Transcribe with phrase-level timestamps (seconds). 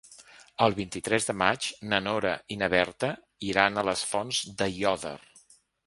[0.67, 3.13] El vint-i-tres de maig na Nora i na Berta
[3.53, 5.19] iran a les Fonts d'Aiòder.